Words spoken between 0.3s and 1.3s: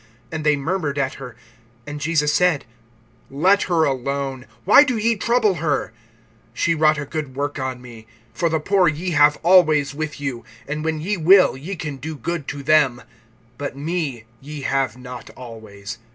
And they murmured at